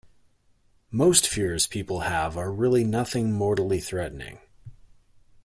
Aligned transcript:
Most 0.89 1.27
fears 1.29 1.67
people 1.67 1.99
have 1.99 2.35
are 2.35 2.51
really 2.51 2.83
nothing 2.83 3.31
mortally 3.33 3.79
threatening. 3.79 4.39